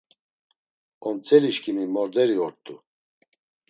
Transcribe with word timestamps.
Omtzelişǩimi 1.07 1.85
morderi 1.93 2.37
ort̆u. 2.47 2.75